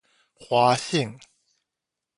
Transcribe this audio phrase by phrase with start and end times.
[0.41, 1.19] 華信